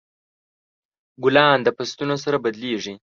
[1.23, 2.93] ګلان د فصلونو سره بدلیږي.